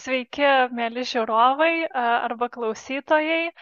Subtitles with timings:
[0.00, 0.44] Sveiki,
[0.76, 3.52] mėly žiūrovai arba klausytojai.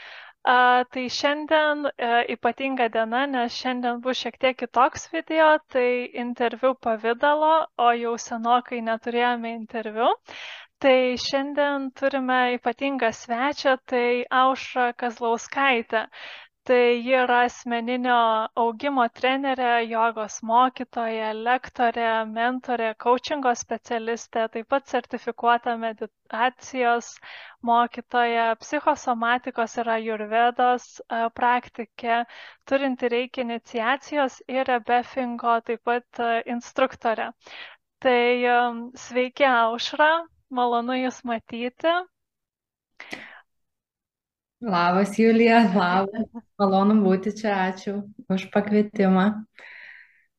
[0.94, 1.88] Tai šiandien
[2.34, 5.88] ypatinga diena, nes šiandien bus šiek tiek kitoks video, tai
[6.22, 7.50] interviu pavydalo,
[7.86, 10.12] o jau senokai neturėjome interviu.
[10.78, 10.96] Tai
[11.26, 14.06] šiandien turime ypatingą svečią, tai
[14.42, 16.04] Aušra Kazlauskaitė
[16.68, 18.14] tai ji yra asmeninio
[18.62, 27.08] augimo trenerė, jogos mokytoja, lektorė, mentorė, coachingo specialistė, taip pat sertifikuota meditacijos
[27.70, 32.18] mokytoja, psichosomatikos ir ajurvedos e, praktikė,
[32.72, 37.30] turinti reikia iniciacijos ir rebefingo taip pat e, instruktorė.
[38.04, 38.20] Tai
[38.52, 38.60] e,
[39.08, 40.10] sveiki Aušra,
[40.60, 41.96] malonu Jūs matyti.
[44.60, 46.26] Labas, Julija, labas.
[46.58, 48.00] Malonu būti čia, ačiū
[48.34, 49.26] už pakvietimą.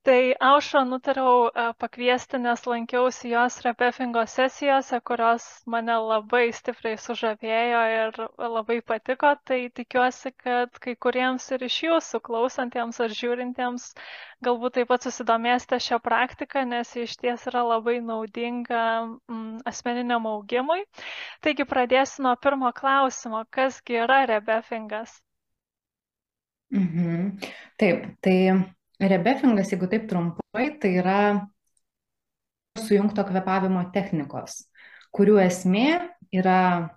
[0.07, 7.81] Tai Aušą nutariau e, pakviesti, nes lankiausi jos repefingo sesijose, kurios mane labai stipriai sužavėjo
[7.95, 8.19] ir
[8.53, 9.33] labai patiko.
[9.49, 13.89] Tai tikiuosi, kad kai kuriems ir iš jūsų klausantiems ar žiūrintiems
[14.47, 20.87] galbūt taip pat susidomėsite šią praktiką, nes iš ties yra labai naudinga mm, asmeniniam augimui.
[21.43, 25.19] Taigi pradėsiu nuo pirmo klausimo, kasgi yra rebefingas?
[26.71, 27.33] Mhm.
[27.81, 28.37] Taip, tai
[28.99, 31.19] Rebefingas, jeigu taip trumpai, tai yra
[32.79, 34.65] sujungto kvepavimo technikos,
[35.15, 35.85] kurių esmė
[36.35, 36.89] yra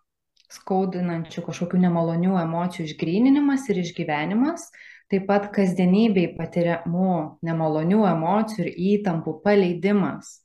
[0.53, 4.67] skaudinančių kažkokių nemalonių emocijų išgryninimas ir išgyvenimas,
[5.13, 7.15] taip pat kasdienybei patiriamų
[7.47, 10.41] nemalonių emocijų ir įtampų paleidimas.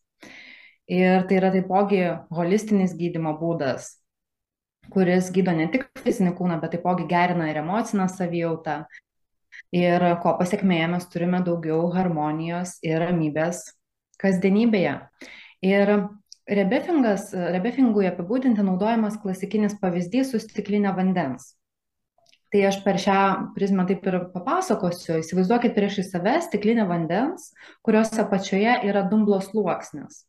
[0.87, 3.97] Ir tai yra taipogi holistinis gydimo būdas,
[4.93, 8.85] kuris gydo ne tik fizinį kūną, bet taipogi gerina ir emocinę savijautą,
[9.75, 13.63] ir ko pasiekmėje mes turime daugiau harmonijos ir ramybės
[14.21, 14.95] kasdienybėje.
[15.65, 15.93] Ir
[16.47, 21.53] rebefingas, rebefingui apibūdinti naudojamas klasikinis pavyzdys su stiklinė vandens.
[22.47, 23.21] Tai aš per šią
[23.57, 25.17] prizmę taip ir papasakosiu.
[25.19, 27.49] Įsivaizduokit priešai save stiklinę vandens,
[27.83, 30.23] kurios apačioje yra dumblo sluoksnis.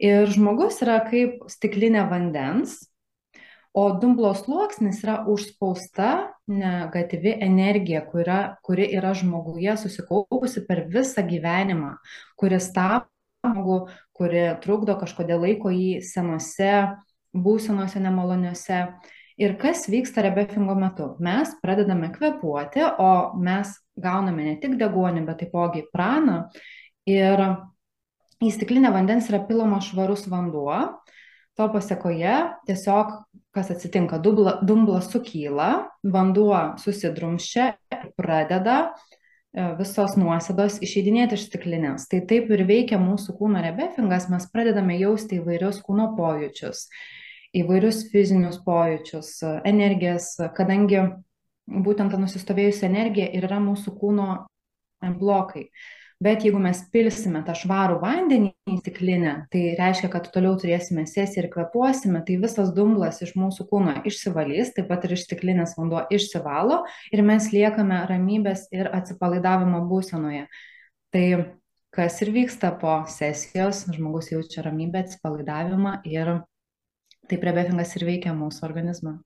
[0.00, 2.76] Ir žmogus yra kaip stiklinė vandens,
[3.72, 6.10] o dumblo sluoksnis yra užspausta
[6.50, 11.94] negatyvi energija, kuri yra, kuri yra žmoguje susikaupusi per visą gyvenimą,
[12.40, 13.10] kuris stabdo
[13.46, 13.78] žmogų,
[14.16, 16.72] kuri trukdo kažkodėl laiko jį senose
[17.32, 18.82] būsenose nemaloniuose.
[19.40, 21.14] Ir kas vyksta rebefingo metu?
[21.22, 26.42] Mes pradedame kvepuoti, o mes gauname ne tik degonį, bet taipogi praną.
[27.08, 27.40] Ir
[28.44, 30.76] į stiklinę vandens yra pilama švarus vanduo,
[31.60, 32.34] To pasiekoje
[32.64, 33.10] tiesiog,
[33.52, 35.66] kas atsitinka, dubla, dumblas sukyla,
[36.08, 37.66] vanduo susidrumščia
[38.16, 42.06] pradeda e, visos nuosėdos išeidinėti iš stiklinės.
[42.08, 46.86] Tai taip ir veikia mūsų kūno rebefingas, mes pradedame jausti įvairius kūno pojūčius,
[47.60, 49.36] įvairius fizinius pojūčius,
[49.68, 51.10] energijas, kadangi
[51.68, 54.30] būtent ta nusistovėjusi energija ir yra mūsų kūno
[55.20, 55.68] blokai.
[56.20, 61.46] Bet jeigu mes pilsime tą švarų vandenį į stiklinę, tai reiškia, kad toliau turėsime sesiją
[61.46, 66.02] ir kvepuosime, tai visas dumblas iš mūsų kūno išsivalys, taip pat ir iš stiklinės vanduo
[66.12, 66.82] išsivalo
[67.16, 70.42] ir mes liekame ramybės ir atsipalaidavimo būsenoje.
[71.16, 71.24] Tai
[71.96, 76.34] kas ir vyksta po sesijos, žmogus jaučia ramybę, atsipalaidavimą ir
[77.32, 79.16] taip rebefingas ir veikia mūsų organizmą.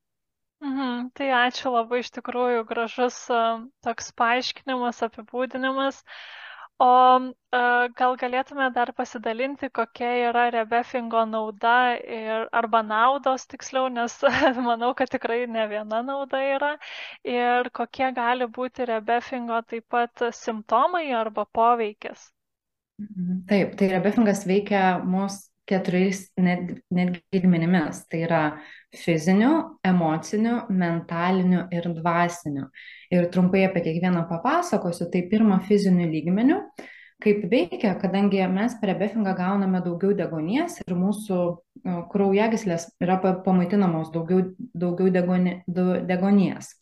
[0.63, 3.19] Mhm, tai ačiū labai iš tikrųjų gražus
[3.83, 5.99] toks paaiškinimas, apibūdinimas.
[5.99, 6.41] Uh,
[6.83, 6.87] O
[7.99, 11.75] gal galėtume dar pasidalinti, kokia yra rebefingo nauda
[12.17, 14.17] ir, arba naudos tiksliau, nes
[14.69, 16.73] manau, kad tikrai ne viena nauda yra.
[17.23, 22.31] Ir kokie gali būti rebefingo taip pat simptomai arba poveikis.
[22.99, 23.45] Mhm.
[23.51, 24.83] Taip, tai rebefingas veikia
[25.15, 28.05] mūsų keturiais netgi net lygmenimis.
[28.11, 28.43] Tai yra
[28.95, 29.53] fiziniu,
[29.87, 32.69] emociniu, mentaliniu ir dvasiniu
[33.15, 35.09] ir trumpai apie kiekvieną papasakosiu.
[35.13, 36.59] Tai pirmą fizinių lygmenių,
[37.25, 41.41] kaip veikia, kadangi mes per rebefingą gauname daugiau degonies ir mūsų
[42.13, 46.75] kraujagyslės yra pamaitinamos daugiau, daugiau degoni, degonies.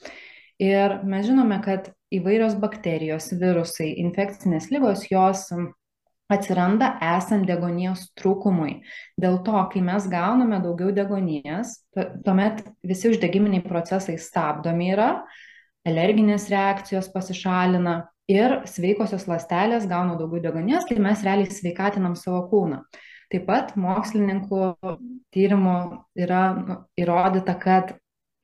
[0.62, 5.48] Ir mes žinome, kad įvairios bakterijos, virusai, infekcinės lygos, jos
[6.36, 8.80] atsiranda esant degonijos trūkumui.
[9.20, 11.78] Dėl to, kai mes gauname daugiau degonijos,
[12.24, 15.10] tuomet visi uždegiminiai procesai stabdomi yra,
[15.88, 17.96] alerginės reakcijos pasišalina
[18.30, 22.82] ir sveikosios ląstelės gauna daugiau degonės, tai mes realiai sveikatinam savo kūną.
[23.32, 24.74] Taip pat mokslininkų
[25.32, 25.76] tyrimų
[26.20, 26.42] yra
[27.00, 27.94] įrodyta, kad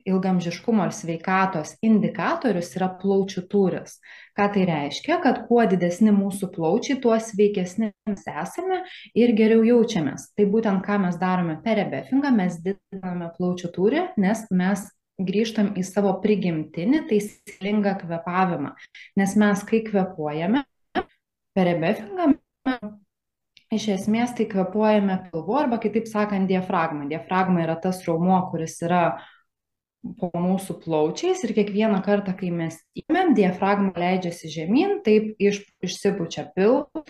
[0.09, 3.99] ilgamžiškumo ir sveikatos indikatorius yra plaučių tūris.
[4.39, 5.17] Ką tai reiškia?
[5.25, 8.85] Kad kuo didesni mūsų plaučiai, tuo sveikesni mes esame
[9.19, 10.29] ir geriau jaučiamės.
[10.39, 14.87] Tai būtent ką mes darome per rebefingą, mes didiname plaučių tūrį, nes mes
[15.19, 18.77] grįžtam į savo prigimtinį taisyklingą kvepavimą.
[19.19, 20.63] Nes mes, kai kvepuojame,
[20.95, 22.31] per rebefingą
[23.75, 27.09] iš esmės tai kvepuojame pilvu arba kitaip sakant diafragma.
[27.11, 29.03] Diafragma yra tas raumuo, kuris yra
[30.19, 36.49] po mūsų plaučiais ir kiekvieną kartą, kai mes įmėm, diafragma leidžiasi žemyn, taip iš, išsipučia
[36.55, 37.05] pilvą.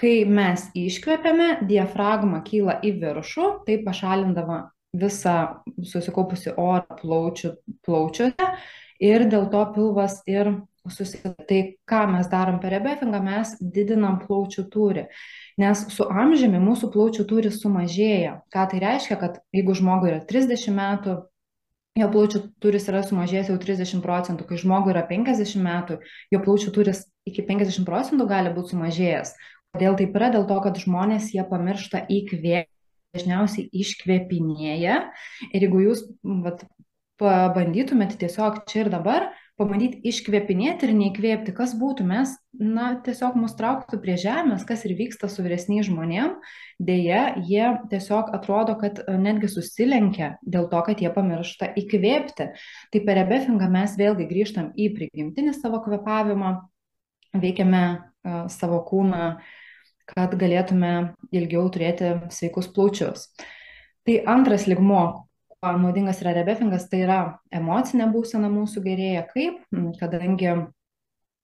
[0.00, 4.62] Kai mes iškvepiame, diafragma kyla į viršų, taip pašalindama
[4.96, 7.52] visą susikaupusi orą plaučių,
[7.84, 8.48] plaučiuose
[9.02, 10.54] ir dėl to pilvas ir
[10.88, 11.34] susideda.
[11.48, 11.60] Tai
[11.90, 15.04] ką mes darom per rebefingą, mes didinam plaučių tūrį.
[15.60, 18.38] Nes su amžiumi mūsų plaučių tūris sumažėja.
[18.54, 21.18] Ką tai reiškia, kad jeigu žmogui yra 30 metų,
[22.00, 26.00] jo plaučių turis yra sumažėjęs jau 30 procentų, kai žmogui yra 50 metų,
[26.32, 29.34] jo plaučių turis iki 50 procentų gali būti sumažėjęs.
[29.74, 30.32] Kodėl taip yra?
[30.34, 32.70] Dėl to, kad žmonės jie pamiršta įkvėpti,
[33.14, 34.96] dažniausiai iškvėpinėja.
[35.50, 36.04] Ir jeigu jūs
[36.44, 36.64] vat,
[37.20, 39.30] pabandytumėte tiesiog čia ir dabar
[39.60, 44.94] pabandyti iškvėpinėti ir neįkvėpti, kas būtų, mes, na, tiesiog mus trauktų prie žemės, kas ir
[44.96, 46.38] vyksta su vyresniais žmonėm,
[46.80, 52.48] dėja, jie tiesiog atrodo, kad e, netgi susilenkia dėl to, kad jie pamiršta įkvėpti.
[52.90, 56.56] Tai per rebefingą mes vėlgi grįžtam į prigimtinį savo kvepavimą,
[57.40, 59.26] veikiame uh, savo kūną,
[60.10, 63.28] kad galėtume ilgiau turėti sveikus plaučius.
[64.02, 65.29] Tai antras ligmo,
[65.62, 67.20] naudingas yra rebefingas, tai yra
[67.52, 69.26] emocinė būsena mūsų gerėja.
[69.28, 69.60] Kaip?
[69.74, 70.54] Mm, kadangi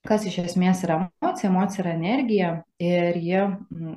[0.07, 2.51] kas iš esmės yra emocija, emocija yra energija
[2.83, 3.97] ir jie, mm,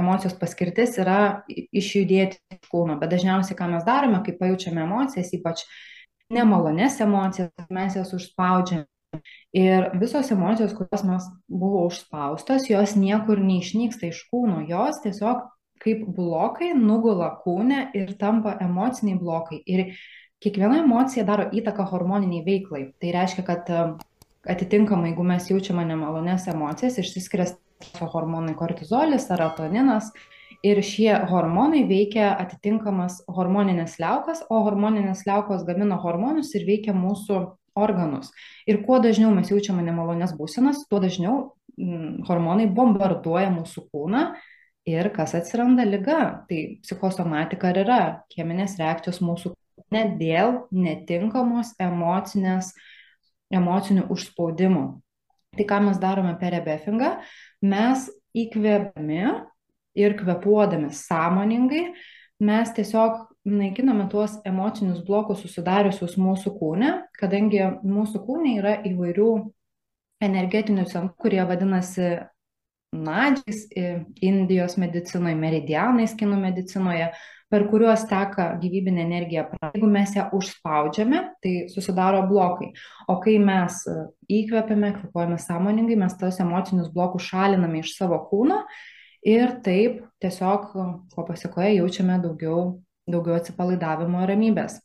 [0.00, 5.64] emocijos paskirtis yra išjudėti iš kūno, bet dažniausiai ką mes darome, kai pajaučiame emocijas, ypač
[6.32, 8.88] nemalonės emocijas, mes jas užspaudžiame.
[9.54, 15.44] Ir visos emocijos, kurios mes buvo užspaustos, jos niekur neišnyksta iš kūno, jos tiesiog
[15.84, 19.60] kaip blokai nugula kūne ir tampa emociniai blokai.
[19.66, 19.94] Ir
[20.44, 22.84] kiekviena emocija daro įtaką hormoniniai veiklai.
[23.00, 23.82] Tai reiškia, kad e,
[24.54, 27.48] atitinkamai, jeigu mes jaučiame nemalonės emocijas, išsiskiria
[28.00, 30.12] hormonai kortizolis, serotoninas
[30.64, 37.42] ir šie hormonai veikia atitinkamas hormoninės liaukas, o hormoninės liaukos gamina hormonus ir veikia mūsų
[37.76, 38.30] organus.
[38.70, 41.52] Ir kuo dažniau mes jaučiame nemalonės būsenas, tuo dažniau
[42.28, 44.28] hormonai bombarduoja mūsų kūną
[44.88, 46.20] ir kas atsiranda lyga.
[46.48, 48.00] Tai psichosomatika ir yra
[48.34, 52.72] cheminės reakcijos mūsų kūne dėl netinkamos emocinės,
[53.54, 54.84] emocinių užspaudimų.
[55.54, 57.14] Tai ką mes darome per rebefingą,
[57.62, 59.22] mes įkvėpami
[59.94, 61.84] ir kvepuodami sąmoningai,
[62.42, 69.30] mes tiesiog naikiname tuos emocinius blokus susidariusius mūsų kūne, kadangi mūsų kūne yra įvairių
[70.24, 72.16] energetinių centrų, kurie vadinasi
[72.94, 73.66] nadžiais
[74.24, 77.10] Indijos medicinoje, meridianais kinų medicinoje,
[77.52, 79.44] per kuriuos teka gyvybinė energija.
[79.74, 82.72] Jeigu mes ją užspaudžiame, tai susidaro blokai.
[83.10, 83.94] O kai mes e,
[84.40, 88.64] įkvepiame, kvepuojame sąmoningai, mes tos emocinius blokus šaliname iš savo kūno
[89.28, 90.72] ir taip tiesiog,
[91.14, 92.64] ko pasiekoje, jaučiame daugiau,
[93.10, 94.80] daugiau atsipalaidavimo ir ramybės.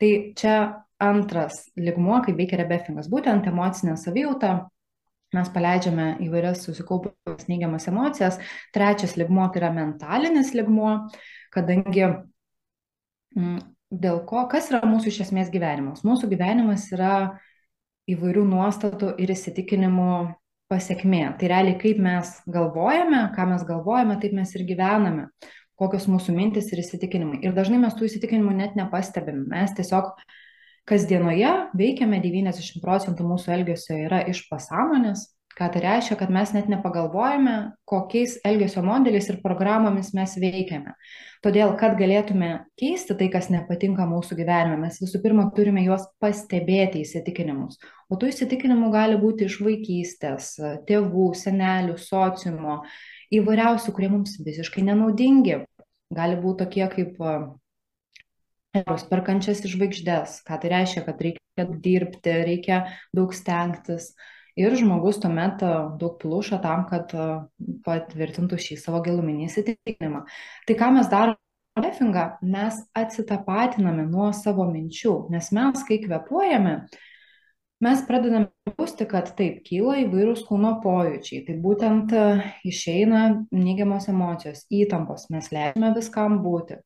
[0.00, 0.56] Tai čia
[1.00, 4.68] antras ligmuo, kaip veikia rebefingas, būtent emocinė savijauta,
[5.36, 8.38] mes paleidžiame įvairias susikaupusias neigiamas emocijas.
[8.74, 10.96] Trečias ligmuo tai yra mentalinis ligmuo,
[11.54, 13.60] kadangi mm,
[14.02, 16.02] dėl ko, kas yra mūsų iš esmės gyvenimas?
[16.06, 17.14] Mūsų gyvenimas yra
[18.10, 20.10] įvairių nuostatų ir įsitikinimų
[20.70, 21.24] pasiekmė.
[21.38, 25.30] Tai realiai kaip mes galvojame, ką mes galvojame, taip mes ir gyvename
[25.80, 27.38] kokios mūsų mintis ir įsitikinimai.
[27.46, 29.46] Ir dažnai mes tų įsitikinimų net nepastebime.
[29.48, 30.34] Mes tiesiog uh,
[30.90, 35.28] kasdienoje veikiame 90 procentų mūsų elgesio yra iš pasąmonės,
[35.58, 37.56] ką tai reiškia, kad mes net nepagalvojame,
[37.88, 40.94] kokiais elgesio modeliais ir programomis mes veikiame.
[41.44, 47.04] Todėl, kad galėtume keisti tai, kas nepatinka mūsų gyvenime, mes visų pirma turime juos pastebėti
[47.04, 47.80] įsitikinimus.
[48.10, 50.52] O tų įsitikinimų gali būti iš vaikystės,
[50.88, 52.80] tėvų, senelių, sociumo,
[53.34, 55.62] įvairiausių, kurie mums visiškai nenaudingi.
[56.10, 57.20] Gali būti tokie kaip
[58.76, 60.40] erus perkančias žvaigždes.
[60.46, 62.82] Ką tai reiškia, kad reikia dirbti, reikia
[63.16, 64.12] daug stengtis.
[64.58, 67.28] Ir žmogus tuomet e, daug pluša tam, kad e,
[67.86, 70.24] patvirtintų šį savo giluminį įsitikinimą.
[70.68, 71.40] Tai ką mes darome?
[71.80, 76.72] Refingą mes atsitapatiname nuo savo minčių, nes mes, kai kvepuojame,
[77.86, 82.24] mes pradedame jausti, kad taip kyla įvairūs kūno pojūčiai, tai būtent e,
[82.68, 83.22] išeina
[83.54, 86.80] neigiamos emocijos, įtampos, mes leidžiame viskam būti.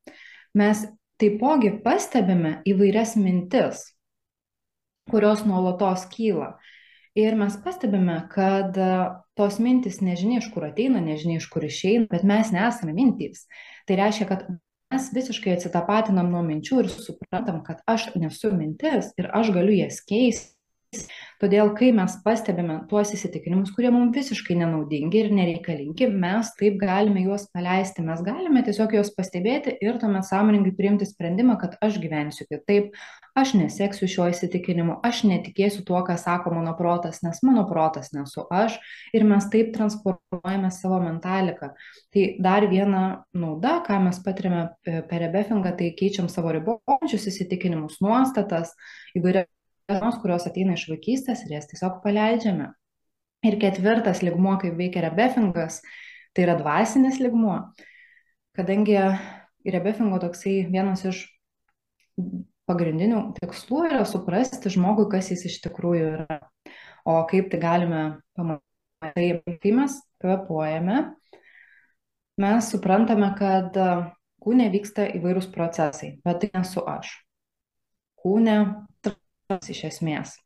[0.61, 0.85] Mes
[1.21, 3.85] taipogi pastebime įvairias mintis,
[5.11, 6.54] kurios nuolatos kyla.
[7.14, 8.75] Ir mes pastebime, kad
[9.38, 13.44] tos mintis nežinia iš kur ateina, nežinia iš kur išeina, bet mes nesame mintys.
[13.87, 14.49] Tai reiškia, kad
[14.90, 20.02] mes visiškai atsitapatinam nuo minčių ir suprantam, kad aš nesu mintis ir aš galiu jas
[20.06, 20.50] keisti.
[21.44, 27.20] Todėl, kai mes pastebime tuos įsitikinimus, kurie mums visiškai nenaudingi ir nereikalingi, mes taip galime
[27.20, 28.00] juos paleisti.
[28.06, 32.96] Mes galime tiesiog juos pastebėti ir tuomet sąmoningai priimti sprendimą, kad aš gyvensiu kitaip,
[33.36, 38.46] aš neseksiu šio įsitikinimu, aš netikėsiu tuo, ką sako mano protas, nes mano protas nesu
[38.48, 38.78] aš
[39.12, 41.74] ir mes taip transformuojame savo mentaliką.
[42.14, 43.02] Tai dar viena
[43.36, 48.72] nauda, ką mes patiriame per rebefingą, tai keičiam savo ribojančius įsitikinimus, nuostatas,
[49.12, 49.52] įvairias
[49.88, 52.71] dienos, kurios ateina iš vaikystės ir jas tiesiog paleidžiame.
[53.45, 55.83] Ir ketvirtas ligmuo, kaip veikia rebefingas,
[56.33, 57.59] tai yra dvasinis ligmuo,
[58.57, 58.97] kadangi
[59.69, 61.26] rebefingo toksai vienas iš
[62.69, 66.38] pagrindinių tikslų yra suprasti žmogui, kas jis iš tikrųjų yra.
[67.05, 68.05] O kaip tai galime
[68.38, 69.59] pamatyti?
[69.61, 71.03] Kai mes kvepuojame,
[72.41, 73.76] mes suprantame, kad
[74.41, 77.12] kūne vyksta įvairūs procesai, bet tai nesu aš.
[78.25, 78.57] Kūne
[79.50, 80.36] iš esmės.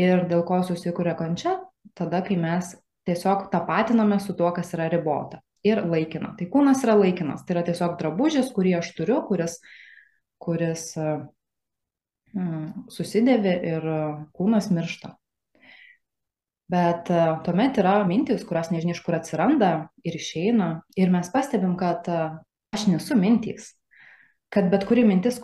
[0.00, 1.58] Ir dėl ko susikuria kančia?
[1.98, 2.74] Tada, kai mes
[3.08, 6.34] tiesiog tapatiname su tuo, kas yra ribota ir laikina.
[6.38, 9.58] Tai kūnas yra laikinas, tai yra tiesiog drabužis, kurį aš turiu, kuris,
[10.42, 10.88] kuris
[12.34, 13.90] mm, susidėvi ir
[14.36, 15.16] kūnas miršta.
[16.72, 17.10] Bet
[17.44, 19.72] tuomet yra mintis, kurios nežinia iš kur atsiranda
[20.08, 20.70] ir išeina.
[20.96, 23.74] Ir mes pastebim, kad aš nesu mintys.
[24.52, 25.42] Kad bet kuri mintis,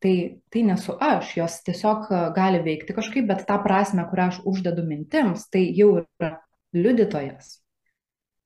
[0.00, 4.40] tai, tai nesu aš, jos tiesiog e, gali veikti kažkaip, bet tą prasme, kurią aš
[4.48, 6.32] uždedu mintims, tai jau yra
[6.74, 7.58] liudytojas.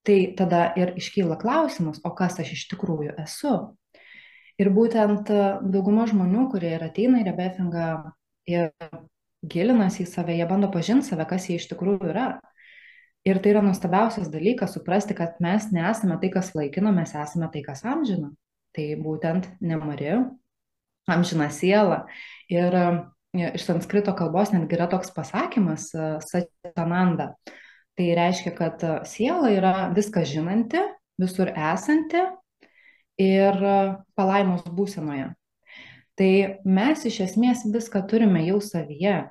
[0.07, 3.55] Tai tada ir iškyla klausimas, o kas aš iš tikrųjų esu.
[4.61, 5.41] Ir būtent e,
[5.73, 7.89] dauguma žmonių, kurie ir ateina į rebefingą
[8.51, 8.73] ir
[9.43, 12.27] gilinasi į save, jie bando pažinti save, kas jie iš tikrųjų yra.
[13.23, 17.63] Ir tai yra nuostabiausias dalykas suprasti, kad mes nesame tai, kas laikino, mes esame tai,
[17.63, 18.33] kas amžino.
[18.75, 20.17] Tai būtent nemari,
[21.11, 22.03] amžiną sielą.
[22.53, 22.87] Ir e,
[23.57, 27.33] iš sanskrito kalbos netgi yra toks pasakymas e, satananda.
[27.99, 30.83] Tai reiškia, kad e, siela yra viską žinanti,
[31.21, 32.23] visur esanti
[33.21, 33.59] ir
[34.17, 35.31] palaimos būsenoje.
[36.19, 36.33] Tai
[36.65, 39.23] mes iš esmės viską turime jau savyje.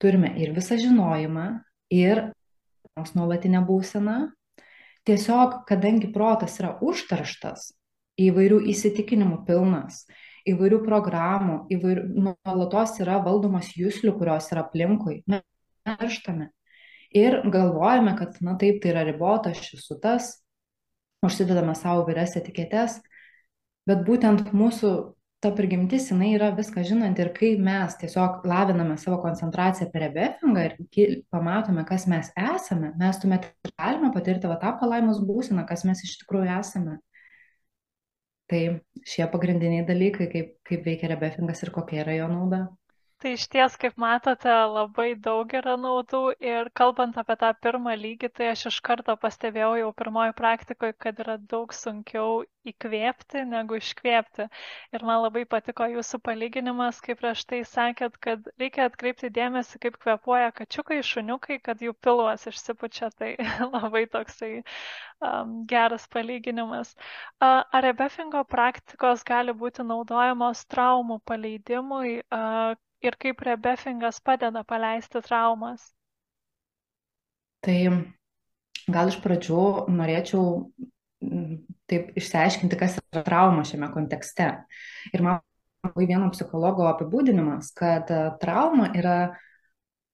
[0.00, 1.48] Turime ir visą žinojimą,
[1.92, 2.30] ir
[3.14, 4.30] nuolatinę būseną.
[5.08, 7.70] Tiesiog, kadangi protas yra užtarštas,
[8.20, 10.04] įvairių įsitikinimų pilnas,
[10.52, 15.20] įvairių programų, įvairių, nuolatos yra valdomos jūslių, kurios yra aplinkui.
[15.30, 15.44] Mes
[15.86, 16.50] mirštame.
[17.16, 20.36] Ir galvojame, kad, na taip, tai yra ribota, aš esu tas,
[21.26, 23.00] užsidedame savo vairias etiketes,
[23.88, 24.92] bet būtent mūsų
[25.40, 30.66] ta prigimtis, jinai yra viską žinant ir kai mes tiesiog laviname savo koncentraciją per rebefingą
[31.00, 36.04] ir pamatome, kas mes esame, mes tuomet galime patirti va tą palaimos būseną, kas mes
[36.04, 36.98] iš tikrųjų esame.
[38.50, 38.60] Tai
[39.06, 42.60] šie pagrindiniai dalykai, kaip, kaip veikia rebefingas ir kokia yra jo nauda.
[43.20, 48.30] Tai iš ties, kaip matote, labai daug yra naudų ir kalbant apie tą pirmą lygį,
[48.38, 52.38] tai aš iš karto pastebėjau jau pirmoji praktikoje, kad yra daug sunkiau
[52.72, 54.46] įkvėpti negu iškvėpti.
[54.96, 60.00] Ir man labai patiko jūsų palyginimas, kaip prieš tai sakėt, kad reikia atkreipti dėmesį, kaip
[60.06, 63.12] kvepuoja kačiukai, šuniukai, kad jų piluos išsipučia.
[63.20, 63.34] Tai
[63.76, 66.96] labai toksai um, geras palyginimas.
[67.36, 72.22] Uh, ar rebefingo praktikos gali būti naudojamos traumų paleidimui?
[72.32, 75.90] Uh, ir kaip rebefingas padeda paleisti traumas?
[77.64, 77.78] Tai
[78.90, 80.46] gal iš pradžių norėčiau
[81.90, 84.48] taip išsiaiškinti, kas yra trauma šiame kontekste.
[85.12, 85.40] Ir man
[85.84, 89.34] labai vieno psichologo apibūdinimas, kad e, trauma yra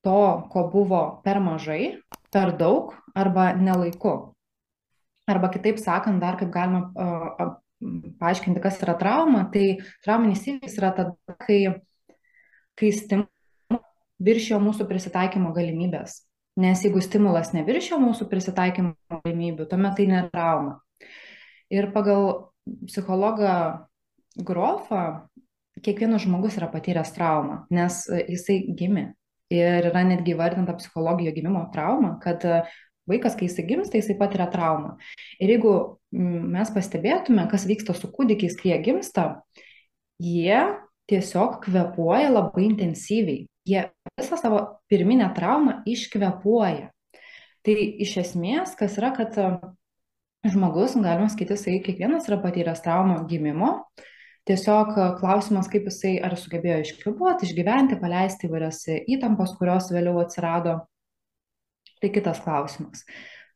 [0.07, 0.19] to,
[0.51, 1.99] ko buvo per mažai,
[2.35, 4.17] per daug arba nelaiku.
[5.27, 7.57] Arba kitaip sakant, dar kaip galima uh,
[8.21, 11.59] paaiškinti, kas yra trauma, tai trauminis įvykis yra tada, kai
[12.79, 13.85] kai stimulas
[14.23, 16.23] viršijo mūsų prisitaikymo galimybės.
[16.57, 20.79] Nes jeigu stimulas neviršijo mūsų prisitaikymo galimybių, tuomet tai nėra trauma.
[21.73, 22.31] Ir pagal
[22.89, 23.57] psichologą
[24.37, 25.29] Grofą,
[25.85, 29.11] kiekvienas žmogus yra patyręs traumą, nes jisai gimė.
[29.53, 32.43] Ir yra netgi įvardinta psichologijo gimimo trauma, kad
[33.07, 34.97] vaikas, kai jisai gimsta, jisai patiria traumą.
[35.39, 35.75] Ir jeigu
[36.13, 39.27] mes pastebėtume, kas vyksta su kūdikiais, kai jie gimsta,
[40.19, 40.65] jie
[41.11, 43.47] tiesiog kvepuoja labai intensyviai.
[43.67, 43.87] Jie
[44.19, 44.61] visą savo
[44.91, 46.91] pirminę traumą iškvepuoja.
[47.67, 49.47] Tai iš esmės, kas yra, kad e,
[50.47, 53.73] žmogus, galima sakyti, jisai kiekvienas yra patyręs traumą gimimo,
[54.47, 60.77] Tiesiog klausimas, kaip jisai ar sugebėjo iškvėpuoti, išgyventi, paleisti įvairias įtampas, kurios vėliau atsirado.
[61.99, 63.03] Tai kitas klausimas.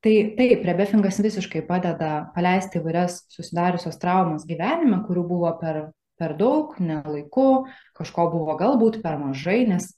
[0.02, 5.78] Tai taip, rebefingas visiškai padeda paleisti įvairias susidariusios traumas gyvenime, kurių buvo per,
[6.20, 7.64] per daug, nelaiku,
[7.96, 9.88] kažko buvo galbūt per mažai, nes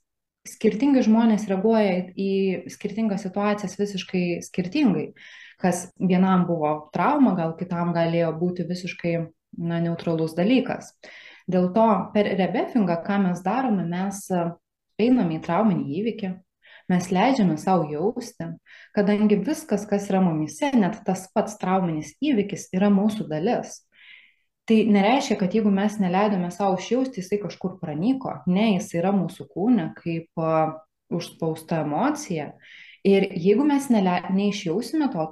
[0.49, 2.31] skirtingi žmonės reaguoja į
[2.73, 5.13] skirtingas situacijas visiškai skirtingai.
[5.63, 9.15] Kas vienam buvo trauma, gal kitam galėjo būti visiškai
[9.59, 10.95] na, neutralus dalykas.
[11.51, 14.25] Dėl to per rebefingą, ką mes darome, mes
[15.03, 16.33] einame į trauminį įvykį,
[16.91, 18.49] mes leidžiame savo jausti,
[18.97, 23.81] kadangi viskas, kas yra mumise, net tas pats trauminis įvykis yra mūsų dalis.
[24.71, 28.37] Tai nereiškia, kad jeigu mes neleidome savo išjausti, jisai kažkur pranyko.
[28.47, 30.77] Ne, jis yra mūsų kūne kaip uh,
[31.11, 32.53] užspausta emocija.
[33.03, 35.27] Ir jeigu mes nele, neišjausime to,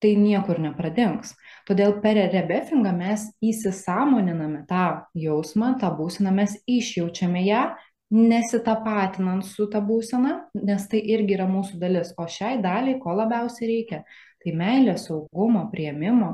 [0.00, 1.34] tai niekur nepradings.
[1.68, 4.84] Todėl per rebefingą mes įsisamoniname tą
[5.18, 7.64] jausmą, tą būseną, mes išjaučiame ją,
[8.10, 10.36] nesitapatinant su tą būseną,
[10.66, 12.14] nes tai irgi yra mūsų dalis.
[12.18, 14.04] O šiai daliai, ko labiausiai reikia,
[14.40, 16.32] tai meilė, saugumo, prieimimo,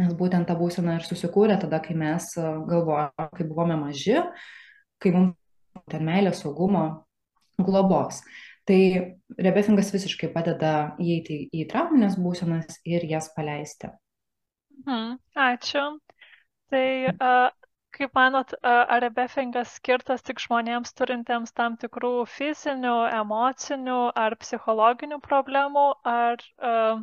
[0.00, 4.22] Nes būtent ta būsena ir susikūrė tada, kai mes e, galvojame, kai buvome maži,
[5.02, 5.36] kai mums
[5.92, 6.84] ten meilė, saugumo,
[7.60, 8.22] globos.
[8.68, 8.78] Tai
[9.42, 13.90] rebefingas visiškai padeda įeiti į trauminės būsenas ir jas paleisti.
[14.84, 15.18] Mhm,
[15.48, 15.84] ačiū.
[16.72, 17.50] Tai uh,
[17.92, 25.20] kaip manot, uh, ar rebefingas skirtas tik žmonėms turintiems tam tikrų fizinių, emocinių ar psichologinių
[25.26, 27.02] problemų, ar uh,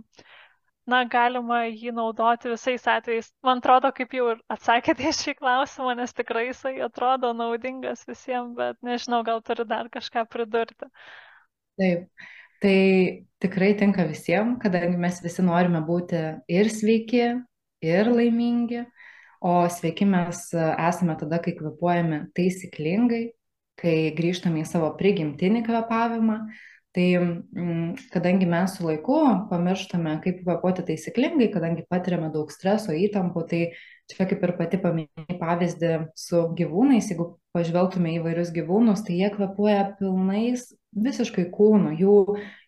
[0.90, 3.30] na, galima jį naudoti visais atvejais.
[3.46, 8.80] Man atrodo, kaip jau ir atsakėte šį klausimą, nes tikrai jisai atrodo naudingas visiems, bet
[8.86, 10.90] nežinau, gal turi dar kažką pridurti.
[11.80, 12.08] Taip,
[12.64, 12.78] tai
[13.40, 17.28] tikrai tinka visiems, kadangi mes visi norime būti ir sveiki,
[17.86, 18.84] ir laimingi,
[19.40, 23.30] o sveiki mes esame tada, kai kvepuojame taisyklingai,
[23.80, 26.42] kai grįžtame į savo prigimtinį kvepavimą,
[27.00, 27.16] Tai
[27.56, 33.60] mm, kadangi mes su laiku pamirštame, kaip kvėpuoti taisyklingai, kadangi patiriame daug streso, įtampų, tai
[34.12, 39.30] čia kaip ir pati paminėjai pavyzdį su gyvūnais, jeigu pažvelgtume į vairius gyvūnus, tai jie
[39.32, 40.66] kvepuoja pilnais
[41.08, 42.16] visiškai kūnu, jų,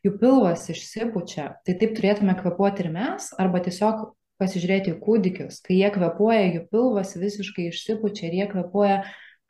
[0.07, 1.49] jų pilvas išsipučia.
[1.67, 5.59] Tai taip turėtume kvepuoti ir mes, arba tiesiog pasižiūrėti į kūdikius.
[5.65, 9.01] Kai jie kvepuoja, jų pilvas visiškai išsipučia ir jie kvepuoja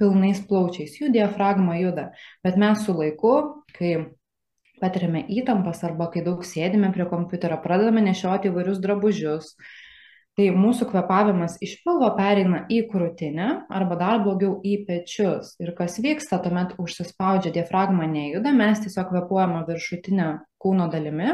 [0.02, 2.08] pilnais plaučiais, jų diafragma juda.
[2.42, 3.36] Bet mes su laiku,
[3.78, 3.94] kai
[4.82, 9.56] patiriame įtampas arba kai daug sėdime prie kompiuterio, pradedame nešioti įvairius drabužius.
[10.40, 15.58] Tai mūsų kvepavimas iš pilvo pereina į krūtinę arba dar blogiau į pečius.
[15.60, 20.30] Ir kas vyksta, tuomet užsispaudžia diafragma nejuda, mes tiesiog kvepuojame viršutinę
[20.64, 21.34] kūno dalimi.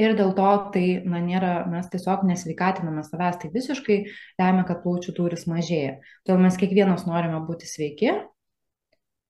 [0.00, 3.98] Ir dėl to tai, na, nėra, mes tiesiog nesveikatiname savęs, tai visiškai
[4.40, 5.98] lemia, kad plaučių tūris mažėja.
[6.24, 8.14] Todėl mes kiekvienas norime būti sveiki,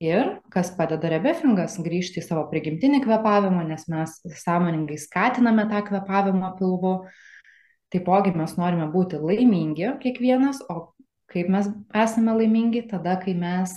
[0.01, 6.55] Ir kas padeda rebefingas grįžti į savo prigimtinį kvepavimą, nes mes sąmoningai skatiname tą kvepavimą
[6.57, 6.95] pilvu.
[7.93, 10.95] Taipogi mes norime būti laimingi kiekvienas, o
[11.29, 13.77] kaip mes esame laimingi, tada, kai mes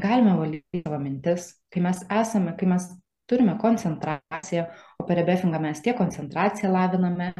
[0.00, 2.88] galime valdyti savo mintis, kai mes esame, kai mes
[3.28, 7.32] turime koncentraciją, o per rebefingą mes tiek koncentraciją laviname,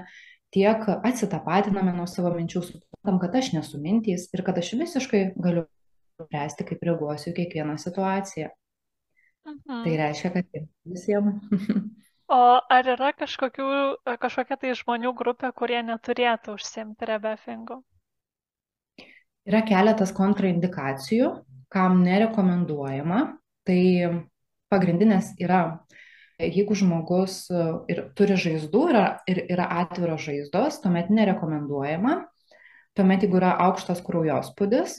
[0.53, 5.65] tiek atsitapatiname nuo savo minčių, suprantam, kad aš nesu mintys ir kad aš visiškai galiu
[6.25, 8.51] spręsti, kaip reaguosiu į kiekvieną situaciją.
[9.47, 9.83] Mhm.
[9.85, 11.41] Tai reiškia, kad visiems.
[12.39, 13.69] o ar yra kažkokių,
[14.23, 17.83] kažkokia tai žmonių grupė, kurie neturėtų užsimti rebefingu?
[19.49, 21.33] Yra keletas kontraindikacijų,
[21.73, 23.23] kam nerekomenduojama.
[23.67, 23.83] Tai
[24.73, 25.85] pagrindinės yra,
[26.41, 27.45] jeigu žmogus
[27.91, 32.21] ir turi žaizdų yra, ir yra atviros žaizdos, tuomet nerekomenduojama.
[32.99, 34.99] Tuomet, jeigu yra aukštas kraujospūdis,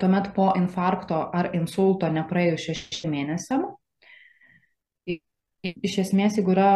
[0.00, 3.64] tuomet po infarkto ar insulto nepraėjus šešiem mėnesiam,
[5.62, 6.70] iš esmės, jeigu yra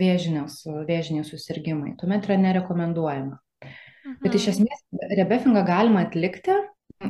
[0.00, 3.38] vėžinės, vėžiniai susirgymai, tuomet yra nerekomenduojama.
[3.64, 4.18] Mhm.
[4.22, 4.84] Bet iš esmės
[5.16, 6.56] rebefingą galima atlikti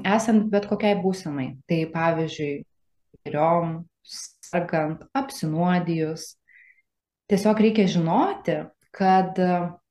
[0.02, 1.52] esant bet kokiai būsenai.
[1.68, 2.52] Tai pavyzdžiui,
[3.26, 6.32] geriom, sargant, apsinuodijus.
[7.28, 8.62] Tiesiog reikia žinoti,
[8.96, 9.36] kad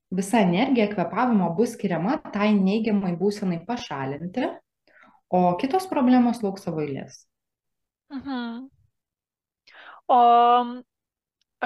[0.09, 4.47] visa energija kvepavimo bus skiriama tai neigiamai būsenai pašalinti
[5.29, 7.25] o kitos problemos lauks savo eilės.
[8.13, 8.67] Mhm.
[10.07, 10.19] O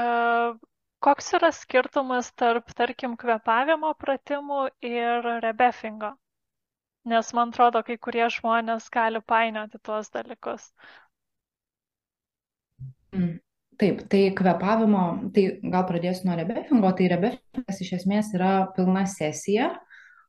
[0.02, 0.58] uh,
[1.02, 6.16] koks yra skirtumas tarp, tarkim, kvepavimo pratimų ir rebefingo?
[7.12, 10.68] Nes man atrodo, kai kurie žmonės gali painioti tuos dalykus.
[13.18, 13.40] Mm,
[13.82, 19.72] taip, tai kvepavimo, tai gal pradėsiu nuo rebefingo, tai rebefingas iš esmės yra pilna sesija,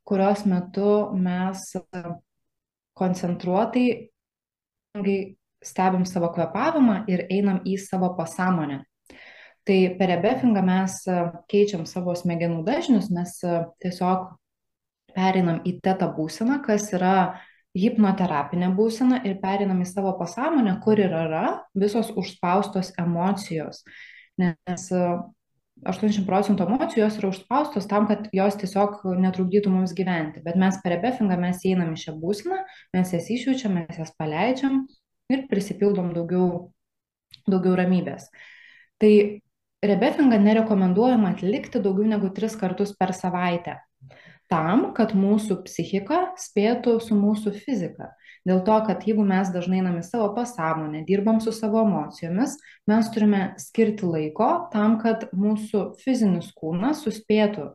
[0.09, 1.61] kurios metu mes
[2.97, 3.87] koncentruotai
[5.63, 8.83] stebim savo kvepavimą ir einam į savo pasąmonę.
[9.63, 10.99] Tai per rebefingą mes
[11.49, 13.37] keičiam savo smegenų dažnius, mes
[13.81, 14.33] tiesiog
[15.15, 17.39] pereinam į tetą būseną, kas yra
[17.77, 23.81] hipnoterapinė būsena ir pereinam į savo pasąmonę, kur ir yra visos užspaustos emocijos.
[24.37, 24.89] Nes
[25.87, 30.43] 80 procentų emocijų jos yra užspaustos tam, kad jos tiesiog netrukdytų mums gyventi.
[30.45, 32.59] Bet mes per rebefingą mes einam į šią būseną,
[32.95, 34.83] mes jas išjaučiam, mes jas paleidžiam
[35.33, 36.49] ir prisipildom daugiau,
[37.47, 38.29] daugiau ramybės.
[39.01, 39.13] Tai
[39.83, 43.79] rebefingą nerekomenduojama atlikti daugiau negu tris kartus per savaitę.
[44.51, 48.11] Tam, kad mūsų psichika spėtų su mūsų fizika.
[48.47, 52.57] Dėl to, kad jeigu mes dažnai einame į savo pasąmonę, dirbam su savo emocijomis,
[52.91, 57.69] mes turime skirti laiko tam, kad mūsų fizinis kūnas suspėtų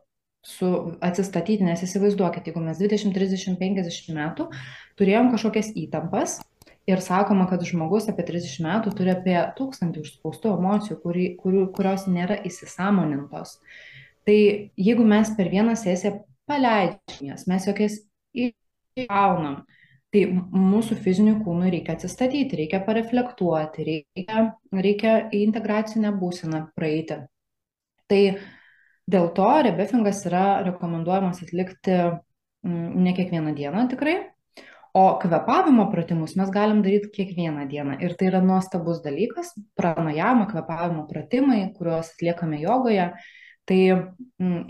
[0.45, 0.69] su
[1.05, 4.51] atsistatyti, nes įsivaizduokit, jeigu mes 20, 30, 50 metų
[5.01, 6.39] turėjom kažkokias įtampas,
[6.89, 12.07] ir sakoma, kad žmogus apie 30 metų turi apie tūkstantį užspaustų emocijų, kuri, kurių, kurios
[12.09, 13.59] nėra įsisamonintos.
[14.29, 14.39] Tai
[14.89, 18.01] jeigu mes per vieną sesiją paleidžiam jas, mes jokias
[18.33, 19.63] įgaunam,
[20.15, 27.21] tai mūsų fizinių kūnų reikia atsistatyti, reikia pareflektuoti, reikia, reikia į integracinę būseną praeiti.
[28.09, 28.23] Tai
[29.09, 32.01] dėl to rebefingas yra rekomenduojamas atlikti
[32.65, 34.17] ne kiekvieną dieną tikrai,
[34.99, 37.99] O kvepavimo pratimus mes galim daryti kiekvieną dieną.
[38.03, 39.53] Ir tai yra nuostabus dalykas.
[39.77, 43.11] Pranajama, kvepavimo pratimai, kuriuos atliekame jogoje,
[43.69, 43.81] tai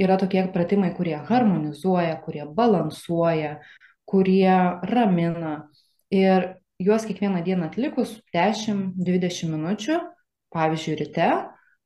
[0.05, 3.55] yra tokie pratimai, kurie harmonizuoja, kurie balansuoja,
[4.09, 4.57] kurie
[4.88, 5.68] ramina.
[6.14, 10.01] Ir juos kiekvieną dieną atlikus 10-20 minučių,
[10.55, 11.31] pavyzdžiui, ryte,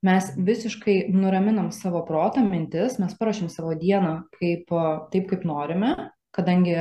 [0.07, 4.71] mes visiškai nuraminam savo protą, mintis, mes parašym savo dieną kaip,
[5.11, 5.97] taip, kaip norime
[6.35, 6.75] kadangi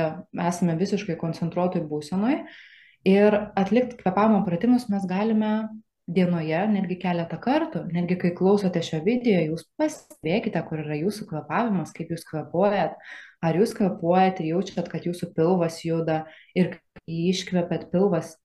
[0.48, 2.42] esame visiškai koncentruotoj būsenoj.
[3.08, 5.52] Ir atlikti kvepavimo pratimus mes galime
[6.10, 7.84] dienoje netgi keletą kartų.
[7.94, 12.96] Netgi kai klausote šio video, jūs pastebėkite, kur yra jūsų kvepavimas, kaip jūs kvepuojat.
[13.42, 16.22] Ar jūs kvepuojat ir jaučiat, kad jūsų pilvas juda
[16.58, 18.36] ir kai iškvepiat pilvas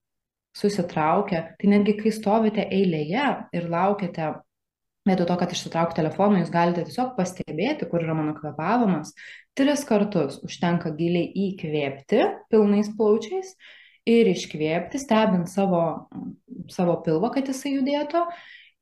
[0.58, 1.44] susitraukia.
[1.58, 4.34] Tai netgi kai stovite eilėje ir laukiate
[5.08, 9.14] Vietoj to, kad išsitraukti telefoną, jūs galite tiesiog pastebėti, kur yra mano kvepavimas.
[9.56, 13.54] Tris kartus užtenka giliai įkvėpti pilnais plaučiais
[14.08, 15.82] ir iškvėpti, stebint savo,
[16.72, 18.24] savo pilvą, kad jisai judėtų.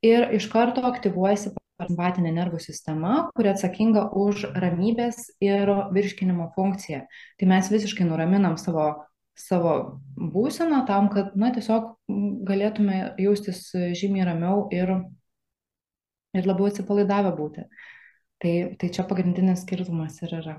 [0.05, 7.03] Ir iš karto aktyvuojasi simpatinė nervų sistema, kuri atsakinga už ramybės ir virškinimo funkciją.
[7.39, 8.85] Tai mes visiškai nuraminam savo,
[9.35, 9.75] savo
[10.15, 11.95] būseną tam, kad, na, tiesiog
[12.47, 14.93] galėtume jaustis žymiai ramiau ir
[16.35, 17.65] ir labiau atsipalaidavę būti.
[18.43, 20.55] Tai, tai čia pagrindinis skirtumas ir yra.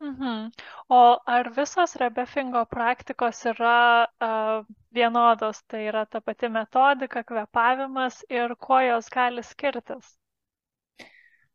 [0.00, 0.50] Mhm.
[0.88, 8.54] O ar visos rebefingo praktikos yra uh, vienodos, tai yra ta pati metodika, kvepavimas ir
[8.56, 10.14] kuo jos gali skirtis?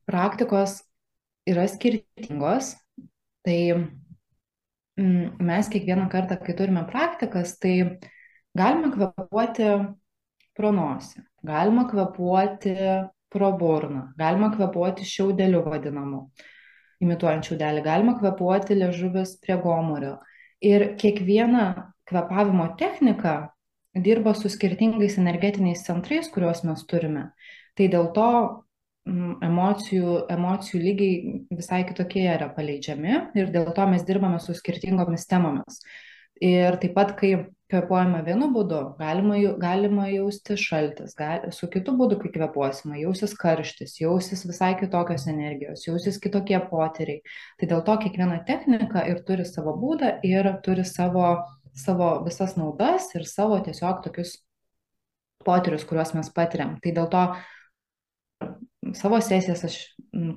[0.05, 0.81] Praktikos
[1.47, 2.75] yra skirtingos,
[3.47, 3.59] tai
[4.99, 7.75] mm, mes kiekvieną kartą, kai turime praktikas, tai
[8.57, 9.69] galime kvepuoti
[10.53, 12.75] pro nosį, galima kvepuoti
[13.33, 14.09] pro burną.
[14.19, 16.27] Galima kvepuoti šiaudeliu vadinamu,
[17.03, 17.83] imituojant šiaudelį.
[17.85, 20.17] Galima kvepuoti liežuvis prie gomurio.
[20.63, 23.53] Ir kiekviena kvepavimo technika
[23.93, 27.27] dirba su skirtingais energetiniais centrais, kuriuos mes turime.
[27.77, 28.29] Tai dėl to
[29.09, 35.27] mm, emocijų, emocijų lygiai visai kitokie yra paleidžiami ir dėl to mes dirbame su skirtingomis
[35.29, 35.83] temomis.
[36.43, 37.33] Ir taip pat, kai
[37.73, 43.95] kvėpuojame vienu būdu, galima, galima jausti šaltis, gal, su kitu būdu, kai kvėpuosime, jausis karštis,
[44.01, 47.23] jausis visai kitokios energijos, jausis kitokie potyriai.
[47.59, 51.29] Tai dėl to kiekviena technika ir turi savo būdą ir turi savo,
[51.73, 54.37] savo visas naudas ir savo tiesiog tokius
[55.47, 56.75] potyrius, kuriuos mes patiriam.
[56.83, 57.23] Tai dėl to
[58.99, 59.77] savo sesijas aš,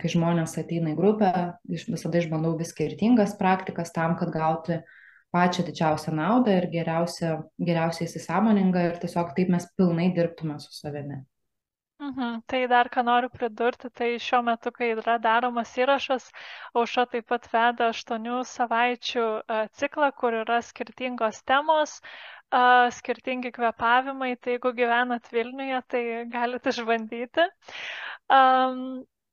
[0.01, 1.33] kai žmonės ateina į grupę,
[1.67, 4.81] visada išbandau vis skirtingas praktikas tam, kad gauti
[5.35, 7.39] pačią didžiausią naudą ir geriausia,
[7.71, 11.23] geriausiai įsisamoninga ir tiesiog taip mes pilnai dirbtume su savimi.
[11.99, 12.43] Mhm.
[12.47, 16.27] Tai dar ką noriu pridurti, tai šiuo metu, kai yra daromas įrašas,
[16.77, 19.25] auša taip pat veda aštuonių savaičių
[19.81, 21.97] ciklą, kur yra skirtingos temos,
[22.99, 26.05] skirtingi kvepavimai, tai jeigu gyvenat Vilniuje, tai
[26.37, 27.49] galite išbandyti.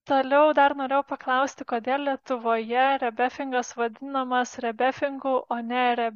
[0.09, 6.07] Toliau dar norėjau paklausti, kodėl Lietuvoje rebefingas vadinamas rebefingu, o ne re,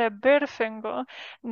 [0.00, 0.92] rebirfingu,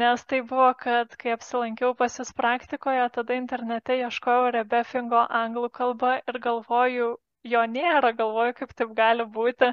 [0.02, 6.14] nes tai buvo, kad kai apsilankiau pas jūs praktikoje, tada internete ieškojau rebefingo anglų kalbą
[6.32, 7.10] ir galvoju,
[7.54, 9.72] jo nėra, galvoju, kaip taip gali būti.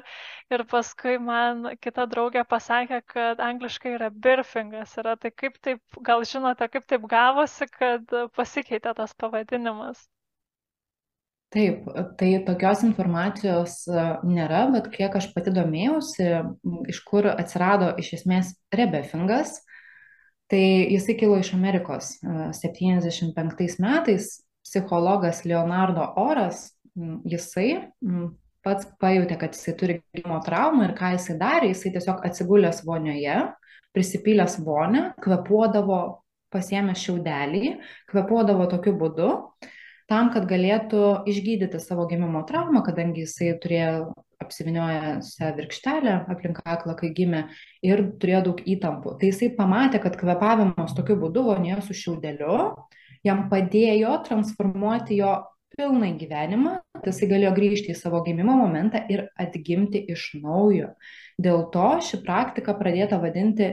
[0.56, 4.96] Ir paskui man kita draugė pasakė, kad angliškai yra birfingas.
[5.04, 5.16] Yra.
[5.24, 10.08] Tai kaip taip, gal žinote, kaip taip gavosi, kad pasikeitė tas pavadinimas?
[11.50, 16.28] Taip, tai tokios informacijos e, nėra, bet kiek aš pati domėjausi,
[16.92, 19.56] iš kur atsirado iš esmės rebefingas,
[20.50, 22.12] tai jisai kilo iš Amerikos.
[22.54, 23.34] 75
[23.66, 24.28] e, metais
[24.62, 26.68] psichologas Leonardo Oras,
[27.26, 27.72] jisai
[28.62, 33.40] pats pajutė, kad jisai turi gimimo traumą ir ką jisai darė, jisai tiesiog atsigulęs vonioje,
[33.96, 36.00] prisipylęs vonę, kvepuodavo,
[36.54, 37.76] pasiemęs šiaudelį,
[38.10, 39.34] kvepuodavo tokiu būdu
[40.10, 45.20] tam, kad galėtų išgydyti savo gimimo traumą, kadangi jisai turėjo apsivinioję
[45.56, 47.44] virkštelę aplink kaklą, kai gimė
[47.86, 49.14] ir turėjo daug įtampų.
[49.20, 52.56] Tai jisai pamatė, kad kvepavimas tokiu būdu vonėje su šiaudeliu
[53.26, 55.32] jam padėjo transformuoti jo
[55.76, 56.72] pilną gyvenimą,
[57.04, 60.88] jisai galėjo grįžti į savo gimimo momentą ir atgimti iš naujo.
[61.40, 63.66] Dėl to ši praktika pradėta vadinti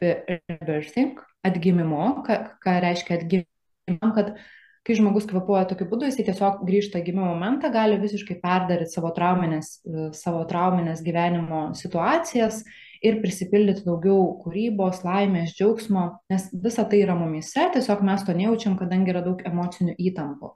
[0.00, 4.26] rebirthing, atgimimo, ką, ką reiškia atgimimam, kad
[4.84, 9.12] kai žmogus kvėpuoja tokiu būdu, jisai tiesiog grįžta į gimimo momentą, gali visiškai perdaryti savo
[9.16, 9.78] trauminės,
[10.16, 12.62] savo trauminės gyvenimo situacijas
[13.04, 18.76] ir prisipildyti daugiau kūrybos, laimės, džiaugsmo, nes visa tai yra mumise, tiesiog mes to nejaučiam,
[18.80, 20.52] kadangi yra daug emocinių įtampų.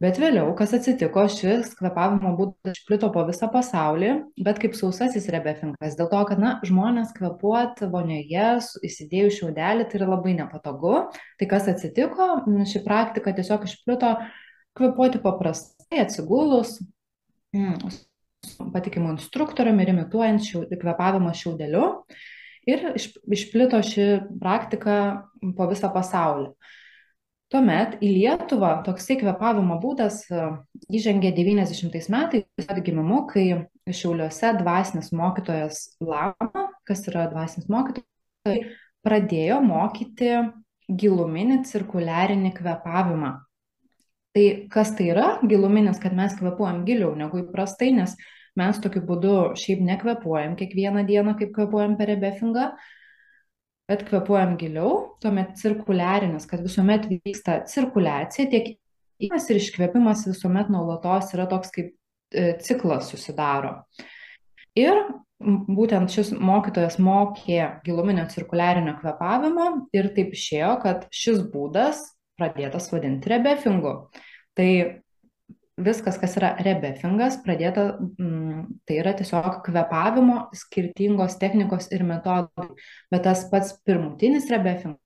[0.00, 5.92] Bet vėliau, kas atsitiko, šis kvepavimo būdas išplito po visą pasaulį, bet kaip sausasis rebefinkas,
[5.98, 8.46] dėl to, kad na, žmonės kvepuot vonioje,
[8.88, 10.94] įsidėjus šiaudelį, tai yra labai nepatogu.
[11.36, 12.30] Tai kas atsitiko,
[12.72, 14.14] ši praktika tiesiog išplito
[14.80, 16.78] kvepuoti paprastai, atsigulus,
[17.52, 17.92] mm,
[18.72, 21.86] patikimu instruktoriumi ir imituojant šiau, kvepavimą šiaudeliu.
[22.68, 24.94] Ir išplito ši praktika
[25.56, 26.54] po visą pasaulį.
[27.50, 30.42] Tuomet į Lietuvą toksai kvepavimo būdas e,
[30.94, 33.46] įžengė 90 metais atgimimu, kai
[33.90, 38.68] Šiauliuose dvasinis mokytojas Lama, kas yra dvasinis mokytojas,
[39.02, 40.30] pradėjo mokyti
[41.02, 43.32] giluminį cirkuliarinį kvepavimą.
[44.30, 48.14] Tai kas tai yra giluminis, kad mes kvepuojam giliau negu įprastai, nes
[48.58, 52.70] mes tokiu būdu šiaip nekvepuojam kiekvieną dieną, kaip kvepuojam per rebefingą,
[53.90, 61.34] bet kvepuojam giliau, tuomet cirkuliarinis, kad visuomet vyksta cirkuliacija, tiek įkvėpimas ir iškvėpimas visuomet nuolatos
[61.34, 63.80] yra toks kaip e, ciklas susidaro.
[64.78, 64.96] Ir
[65.40, 72.02] būtent šis mokytojas mokė giluminio cirkuliarinio kvepavimo ir taip išėjo, kad šis būdas
[72.40, 73.94] pradėtas vadinti rebefingu.
[74.56, 74.70] Tai
[75.84, 82.70] viskas, kas yra rebefingas, pradėta, mm, tai yra tiesiog kvepavimo skirtingos technikos ir metodai.
[83.12, 85.00] Bet tas pats pirmutinis rebefingas,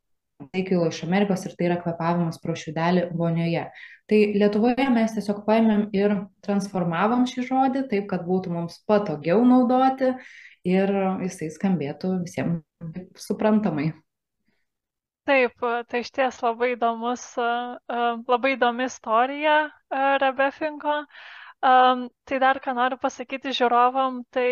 [0.52, 3.66] tai kilo iš Amerikos ir tai yra kvepavimas pro šiudelį vonioje.
[4.10, 10.12] Tai Lietuvoje mes tiesiog paėmėm ir transformavom šį žodį taip, kad būtų mums patogiau naudoti
[10.68, 10.92] ir
[11.24, 13.92] jisai skambėtų visiems suprantamai.
[15.28, 17.22] Taip, tai iš ties labai įdomus,
[18.28, 19.54] labai įdomi istorija
[20.22, 20.96] Rebefinko.
[21.64, 24.48] Tai dar ką noriu pasakyti žiūrovam, tai,